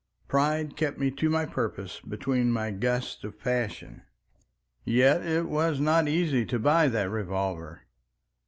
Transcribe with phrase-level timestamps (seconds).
[0.27, 4.01] Pride kept me to my purpose between my gusts of passion.
[4.83, 7.81] Yet it was not easy to buy that revolver.